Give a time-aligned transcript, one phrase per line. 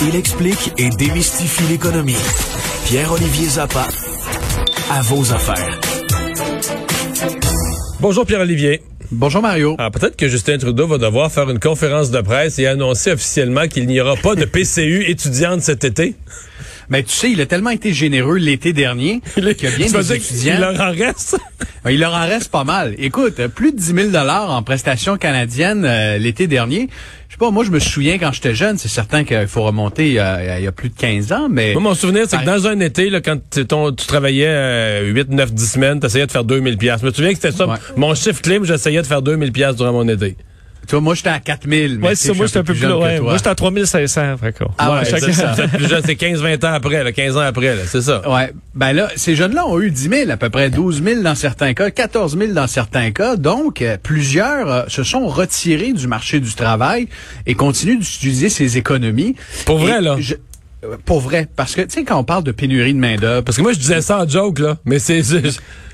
[0.00, 2.16] Il explique et démystifie l'économie.
[2.86, 3.86] Pierre-Olivier Zappa,
[4.90, 5.80] à vos affaires.
[8.00, 8.82] Bonjour Pierre-Olivier.
[9.10, 9.74] Bonjour Mario.
[9.78, 13.66] Alors peut-être que Justin Trudeau va devoir faire une conférence de presse et annoncer officiellement
[13.68, 16.14] qu'il n'y aura pas de PCU étudiante cet été.
[16.90, 20.12] Mais tu sais, il a tellement été généreux l'été dernier qu'il y a bien des
[20.12, 20.52] étudiants.
[20.52, 21.38] qu'il leur en reste?
[21.88, 22.94] Il leur en reste pas mal.
[22.98, 26.90] Écoute, plus de 10 000 dollars en prestations canadiennes euh, l'été dernier.
[27.38, 30.56] Sais pas, moi je me souviens quand j'étais jeune, c'est certain qu'il faut remonter euh,
[30.58, 31.72] il y a plus de 15 ans, mais...
[31.74, 35.02] Moi, mon souvenir, c'est que dans un été, là, quand tu, ton- tu travaillais euh,
[35.12, 37.00] 8, 9, 10 semaines, tu essayais de faire 2000 pièces.
[37.00, 37.68] Je me souviens que c'était ça.
[37.68, 37.76] Ouais.
[37.96, 40.36] Mon chiffre clé, j'essayais de faire 2000 pièces durant mon été.
[40.88, 41.92] Tu vois, moi j'étais à 4 000.
[41.98, 42.34] mais Ouais, c'est ça.
[42.34, 43.20] Moi, j'étais un peu plus jeune toi.
[43.20, 44.36] Moi, j'étais à 3500.
[44.38, 45.52] Fait que- Ah ouais, Ouais, c'est ça.
[45.54, 48.26] Vous êtes plus jeune, c'est 15-20 ans après, là, 15 ans après, là, c'est ça.
[48.28, 48.52] Ouais.
[48.74, 51.74] Ben là, ces jeunes-là ont eu 10 000, à peu près 12 000 dans certains
[51.74, 53.36] cas, 14 000 dans certains cas.
[53.36, 57.08] Donc, euh, plusieurs euh, se sont retirés du marché du travail
[57.46, 59.34] et continuent d'utiliser ces économies.
[59.66, 60.16] Pour vrai, là?
[60.18, 60.34] je-
[61.04, 61.48] pour vrai.
[61.56, 63.78] Parce que, tu sais, quand on parle de pénurie de main-d'œuvre, Parce que moi, je
[63.78, 64.76] disais ça en joke, là.
[64.84, 65.20] Mais c'est,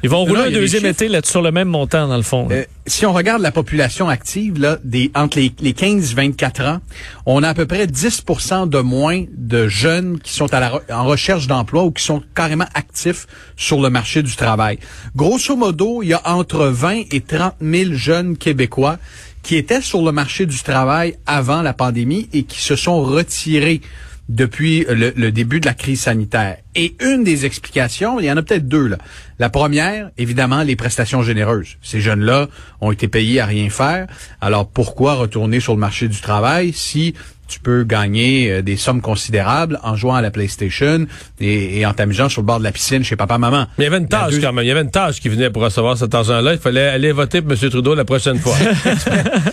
[0.02, 2.48] Ils vont rouler Non, un deuxième été là, sur le même montant, dans le fond.
[2.50, 6.80] Euh, si on regarde la population active là, des, entre les, les 15-24 ans,
[7.24, 10.92] on a à peu près 10% de moins de jeunes qui sont à la re-
[10.92, 14.78] en recherche d'emploi ou qui sont carrément actifs sur le marché du travail.
[15.16, 18.98] Grosso modo, il y a entre 20 et 30 000 jeunes Québécois
[19.42, 23.80] qui étaient sur le marché du travail avant la pandémie et qui se sont retirés
[24.28, 26.56] depuis le, début de la crise sanitaire.
[26.74, 28.86] Et une des explications, il y en a peut-être deux.
[28.86, 28.98] Là.
[29.38, 31.76] La première, évidemment, les prestations généreuses.
[31.82, 32.48] Ces jeunes-là
[32.80, 34.06] ont été payés à rien faire.
[34.40, 37.14] Alors pourquoi retourner sur le marché du travail si
[37.48, 41.06] tu peux gagner euh, des sommes considérables en jouant à la PlayStation
[41.40, 43.66] et, et en t'amusant sur le bord de la piscine chez papa-maman?
[43.78, 44.64] Mais il y avait une tâche deux- quand même.
[44.64, 46.52] Il y avait une tâche qui venait pour recevoir cet argent-là.
[46.54, 47.58] Il fallait aller voter pour M.
[47.70, 48.54] Trudeau la prochaine fois.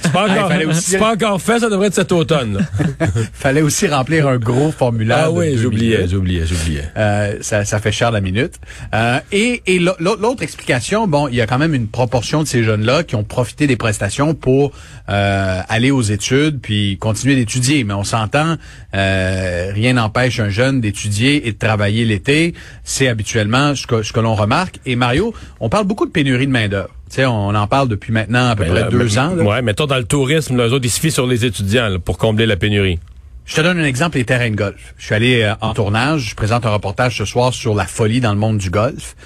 [0.01, 2.65] c'est pas, Ah, encore, fallait aussi- c'est pas encore fait, ça devrait être cet automne.
[3.33, 5.23] fallait aussi remplir un gros formulaire.
[5.25, 6.85] ah oui, j'oubliais, j'oubliais, j'oubliais.
[6.97, 8.53] Euh, ça, ça fait cher la minute.
[8.93, 12.43] Euh, et et l'au- l'au- l'autre explication, bon, il y a quand même une proportion
[12.43, 14.71] de ces jeunes-là qui ont profité des prestations pour
[15.09, 17.83] euh, aller aux études puis continuer d'étudier.
[17.91, 18.55] Mais on s'entend,
[18.95, 22.53] euh, rien n'empêche un jeune d'étudier et de travailler l'été.
[22.85, 24.79] C'est habituellement ce que, ce que l'on remarque.
[24.85, 26.95] Et Mario, on parle beaucoup de pénurie de main d'œuvre.
[27.09, 29.35] Tu sais, on en parle depuis maintenant à peu Ben près là, deux mais- ans.
[29.35, 29.43] là.
[29.43, 32.17] Ouais, mettons dans le tourisme, les autres, ils se fient sur les étudiants là, pour
[32.17, 32.97] combler la pénurie.
[33.45, 34.93] Je te donne un exemple, les terrains de golf.
[34.97, 38.21] Je suis allé euh, en tournage, je présente un reportage ce soir sur la folie
[38.21, 39.17] dans le monde du golf.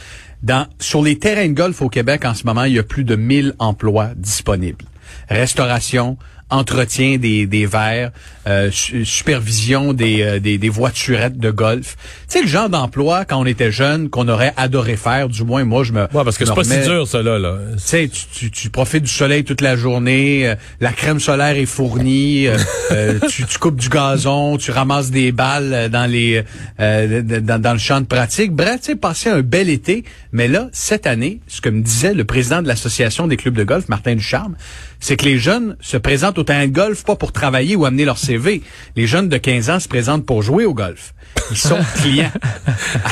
[0.41, 3.03] Dans, sur les terrains de golf au Québec en ce moment, il y a plus
[3.03, 4.85] de 1000 emplois disponibles.
[5.29, 6.17] Restauration,
[6.49, 8.11] entretien des, des verres,
[8.47, 11.95] euh, su- supervision des, euh, des, des voiturettes de golf.
[12.29, 15.63] Tu sais, le genre d'emploi, quand on était jeune, qu'on aurait adoré faire, du moins
[15.63, 16.01] moi, je me...
[16.01, 17.39] Ouais, parce que c'est pas si dur, ça, là.
[17.39, 17.57] là.
[17.73, 21.65] tu sais, tu, tu, profites du soleil toute la journée, euh, la crème solaire est
[21.65, 22.57] fournie, euh,
[22.91, 26.43] euh, tu, tu coupes du gazon, tu ramasses des balles euh, dans les
[26.79, 28.51] euh, dans, dans le champ de pratique.
[28.51, 30.03] Bref, tu sais, passer un bel été.
[30.31, 33.63] Mais là, cette année, ce que me disait le président de l'association des clubs de
[33.63, 34.55] golf, Martin Ducharme,
[35.05, 38.05] c'est que les jeunes se présentent au terrain de golf pas pour travailler ou amener
[38.05, 38.63] leur CV.
[38.95, 41.13] Les jeunes de 15 ans se présentent pour jouer au golf.
[41.51, 42.31] Ils sont clients.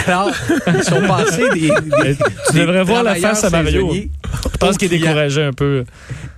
[0.07, 0.31] Alors,
[0.75, 2.17] ils sont passés des, des
[2.49, 3.93] tu devrais voir la face à Mario.
[4.65, 5.83] Pense qu'il est découragé un peu.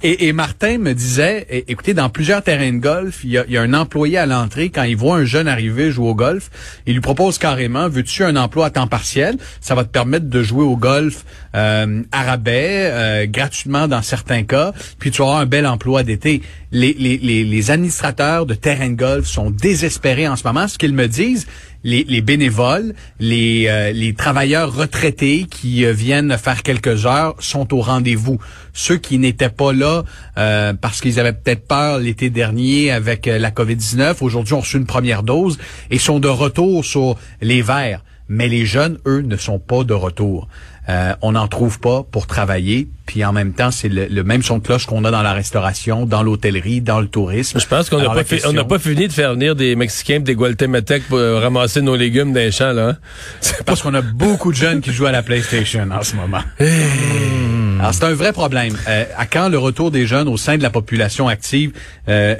[0.01, 3.53] Et, et Martin me disait, écoutez, dans plusieurs terrains de golf, il y a, il
[3.53, 6.49] y a un employé à l'entrée, quand il voit un jeune arriver jouer au golf,
[6.85, 9.37] il lui propose carrément, veux-tu un emploi à temps partiel?
[9.61, 11.25] Ça va te permettre de jouer au golf
[11.55, 16.41] euh, à rabais, euh, gratuitement dans certains cas, puis tu auras un bel emploi d'été.
[16.71, 20.67] Les, les, les, les administrateurs de terrains de golf sont désespérés en ce moment.
[20.67, 21.47] Ce qu'ils me disent,
[21.85, 27.73] les, les bénévoles, les, euh, les travailleurs retraités qui euh, viennent faire quelques heures sont
[27.73, 28.39] au rendez-vous.
[28.73, 30.03] Ceux qui n'étaient pas là
[30.37, 34.87] euh, parce qu'ils avaient peut-être peur l'été dernier avec la COVID-19, aujourd'hui ont reçu une
[34.87, 35.59] première dose
[35.91, 38.03] et sont de retour sur les verts.
[38.27, 40.47] Mais les jeunes, eux, ne sont pas de retour.
[40.87, 42.87] Euh, on n'en trouve pas pour travailler.
[43.07, 45.33] Puis en même temps, c'est le, le même son de cloche qu'on a dans la
[45.33, 47.59] restauration, dans l'hôtellerie, dans le tourisme.
[47.59, 50.19] Je pense qu'on n'a pas, fi- on pas fini de faire venir des Mexicains et
[50.19, 52.89] des Guatémaltèques pour euh, ramasser nos légumes dans les champs, là.
[52.89, 52.97] hein?
[53.41, 56.41] C'est Parce qu'on a beaucoup de jeunes qui jouent à la PlayStation en ce moment.
[57.79, 58.75] Alors, c'est un vrai problème.
[58.87, 61.73] Euh, à quand le retour des jeunes au sein de la population active?
[62.07, 62.35] Euh,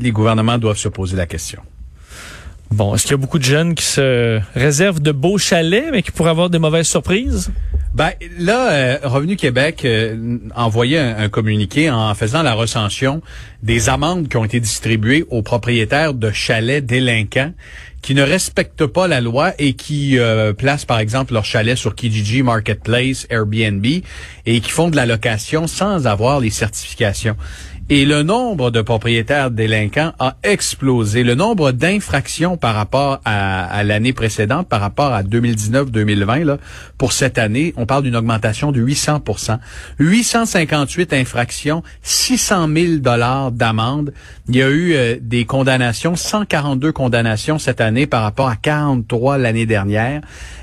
[0.00, 1.60] les gouvernements doivent se poser la question?
[2.70, 6.02] Bon, est-ce qu'il y a beaucoup de jeunes qui se réservent de beaux chalets, mais
[6.02, 7.50] qui pourraient avoir des mauvaises surprises?
[7.92, 13.20] Ben là, euh, Revenu Québec euh, envoyait un, un communiqué en faisant la recension
[13.64, 17.52] des amendes qui ont été distribuées aux propriétaires de chalets délinquants
[18.02, 21.94] qui ne respectent pas la loi et qui euh, placent par exemple leur chalet sur
[21.94, 27.36] Kijiji Marketplace, Airbnb et qui font de la location sans avoir les certifications.
[27.92, 31.24] Et le nombre de propriétaires délinquants a explosé.
[31.24, 36.58] Le nombre d'infractions par rapport à, à l'année précédente, par rapport à 2019-2020, là,
[36.98, 39.58] pour cette année, on parle d'une augmentation de 800%
[39.98, 44.12] 858 infractions, 600 000 dollars d'amende.
[44.48, 49.36] Il y a eu euh, des condamnations, 142 condamnations cette année par rapport à 43
[49.36, 50.20] l'année dernière.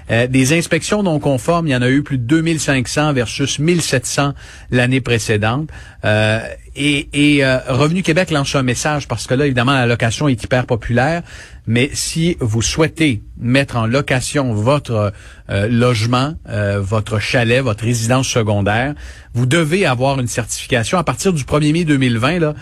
[0.09, 4.33] Euh, des inspections non conformes, il y en a eu plus de 2500 versus 1700
[4.71, 5.69] l'année précédente.
[6.05, 6.39] Euh,
[6.77, 10.65] et, euh, Revenu Québec lance un message parce que là, évidemment, la location est hyper
[10.65, 11.23] populaire.
[11.67, 15.13] Mais si vous souhaitez mettre en location votre
[15.49, 18.95] euh, logement, euh, votre chalet, votre résidence secondaire,
[19.33, 20.97] vous devez avoir une certification.
[20.97, 22.55] À partir du 1er mai 2020, là,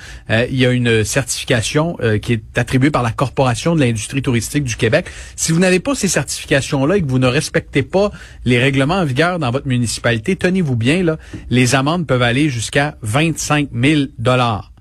[0.49, 4.75] il y a une certification qui est attribuée par la Corporation de l'industrie touristique du
[4.75, 5.05] Québec.
[5.37, 8.11] Si vous n'avez pas ces certifications-là et que vous ne respectez pas
[8.43, 11.15] les règlements en vigueur dans votre municipalité, tenez-vous bien,
[11.49, 14.74] les amendes peuvent aller jusqu'à 25 000 dollars.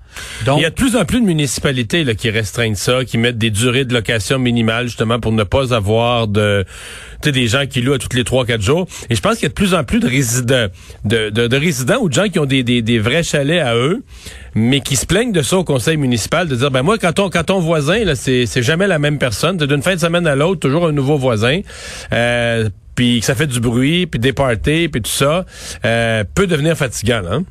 [0.45, 3.17] Donc, il y a de plus en plus de municipalités là, qui restreignent ça, qui
[3.17, 6.65] mettent des durées de location minimales justement pour ne pas avoir de
[7.31, 8.87] des gens qui louent à toutes les trois quatre jours.
[9.09, 10.67] Et je pense qu'il y a de plus en plus de résidents,
[11.05, 13.75] de, de, de, résidents ou de gens qui ont des, des, des, vrais chalets à
[13.75, 14.03] eux,
[14.53, 17.29] mais qui se plaignent de ça au conseil municipal, de dire ben moi quand ton
[17.29, 20.35] quand ton voisin là c'est c'est jamais la même personne, d'une fin de semaine à
[20.35, 21.61] l'autre toujours un nouveau voisin.
[22.13, 25.45] Euh, puis que ça fait du bruit, puis des parties, puis tout ça,
[25.83, 27.23] euh, peut devenir fatigant.
[27.29, 27.43] Hein?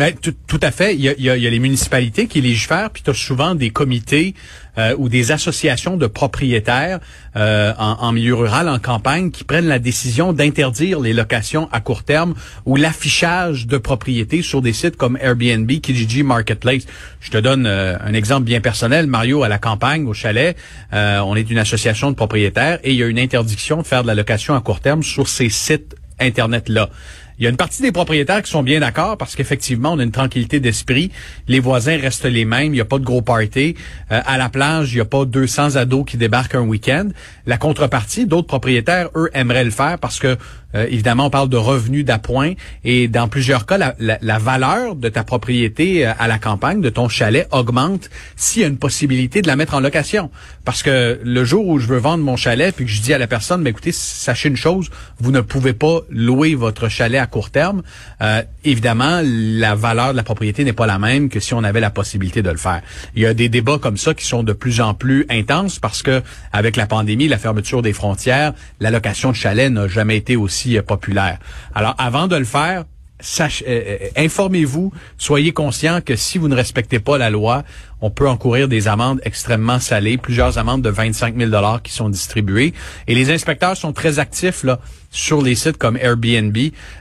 [0.00, 0.94] Ben, tout, tout, à fait.
[0.94, 3.68] Il y, a, il y, a, les municipalités qui légifèrent, puis tu as souvent des
[3.68, 4.34] comités
[4.78, 7.00] euh, ou des associations de propriétaires
[7.36, 11.80] euh, en, en, milieu rural, en campagne, qui prennent la décision d'interdire les locations à
[11.80, 12.32] court terme
[12.64, 16.84] ou l'affichage de propriétés sur des sites comme Airbnb, Kijiji Marketplace.
[17.20, 19.06] Je te donne euh, un exemple bien personnel.
[19.06, 20.56] Mario, à la campagne, au chalet,
[20.94, 24.00] euh, on est une association de propriétaires et il y a une interdiction de faire
[24.00, 26.88] de la location à court terme sur ces sites Internet-là.
[27.40, 30.02] Il y a une partie des propriétaires qui sont bien d'accord parce qu'effectivement, on a
[30.02, 31.10] une tranquillité d'esprit.
[31.48, 32.66] Les voisins restent les mêmes.
[32.66, 33.76] Il n'y a pas de gros party.
[34.12, 37.08] Euh, à la plage, il n'y a pas 200 ados qui débarquent un week-end.
[37.46, 40.36] La contrepartie, d'autres propriétaires, eux, aimeraient le faire parce que
[40.74, 42.52] euh, évidemment, on parle de revenus d'appoint
[42.84, 46.90] et dans plusieurs cas, la, la, valeur de ta propriété euh, à la campagne, de
[46.90, 50.30] ton chalet, augmente s'il y a une possibilité de la mettre en location.
[50.64, 53.18] Parce que le jour où je veux vendre mon chalet, puis que je dis à
[53.18, 57.26] la personne, mais écoutez, sachez une chose, vous ne pouvez pas louer votre chalet à
[57.30, 57.82] court terme.
[58.20, 61.80] Euh, évidemment, la valeur de la propriété n'est pas la même que si on avait
[61.80, 62.82] la possibilité de le faire.
[63.14, 66.02] Il y a des débats comme ça qui sont de plus en plus intenses parce
[66.02, 66.22] que
[66.52, 70.76] avec la pandémie, la fermeture des frontières, la location de chalet n'a jamais été aussi
[70.76, 71.38] euh, populaire.
[71.74, 72.84] Alors, avant de le faire,
[73.40, 77.64] euh, euh, informez-vous, soyez conscient que si vous ne respectez pas la loi,
[78.00, 82.08] on peut encourir des amendes extrêmement salées, plusieurs amendes de 25 000 dollars qui sont
[82.08, 82.72] distribuées.
[83.06, 84.80] Et les inspecteurs sont très actifs là
[85.10, 86.56] sur les sites comme Airbnb,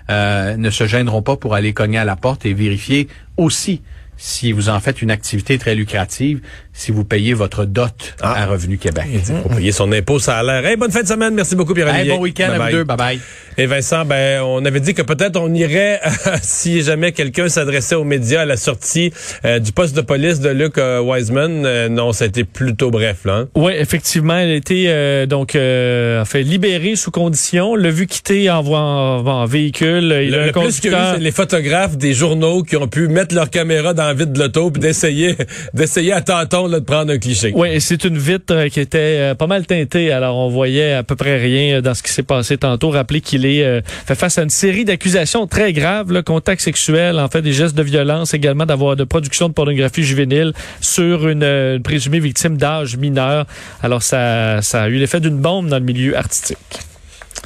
[0.09, 3.07] ne se gêneront pas pour aller cogner à la porte et vérifier
[3.37, 3.81] aussi
[4.19, 6.41] si vous en faites une activité très lucrative,
[6.79, 8.43] si vous payez votre dot ah.
[8.43, 9.05] à Revenu Québec.
[9.43, 10.65] Vous payez son impôt, ça a l'air.
[10.65, 11.35] Hey, bonne fin de semaine.
[11.35, 12.13] Merci beaucoup, Pierre-Olivier.
[12.13, 12.83] bon week-end à vous deux.
[12.85, 13.19] Bye-bye.
[13.57, 15.99] Et Vincent, ben, on avait dit que peut-être on irait,
[16.41, 19.11] si jamais quelqu'un s'adressait aux médias à la sortie
[19.43, 21.65] euh, du poste de police de Luc euh, Wiseman.
[21.65, 23.33] Euh, non, ça a été plutôt bref, là.
[23.33, 23.47] Hein?
[23.55, 29.25] Oui, effectivement, elle a été donc fait libérée sous condition, le vu quitter en, en,
[29.25, 30.17] en véhicule.
[30.23, 33.93] Il le, a plus que les photographes des journaux qui ont pu mettre leur caméra
[33.93, 35.35] dans vide de l'auto puis d'essayer
[35.73, 37.51] d'essayer à tâtons de prendre un cliché.
[37.55, 41.03] Oui, c'est une vitre euh, qui était euh, pas mal teintée, alors on voyait à
[41.03, 42.89] peu près rien euh, dans ce qui s'est passé tantôt.
[42.89, 47.27] Rappelez qu'il est fait face à une série d'accusations très graves, le contact sexuel, en
[47.27, 51.81] fait des gestes de violence, également d'avoir de production de pornographie juvénile sur une, une
[51.81, 53.45] présumée victime d'âge mineur.
[53.81, 56.57] Alors ça, ça a eu l'effet d'une bombe dans le milieu artistique.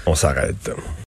[0.06, 0.72] On s'arrête.